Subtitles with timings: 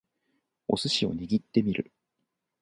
[0.67, 1.91] お寿司を握ってみる